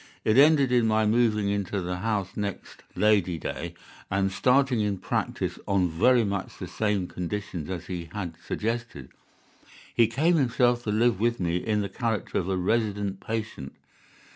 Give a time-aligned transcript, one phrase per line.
[0.25, 3.75] It ended in my moving into the house next Lady Day,
[4.09, 9.09] and starting in practice on very much the same conditions as he had suggested.
[9.93, 13.75] He came himself to live with me in the character of a resident patient.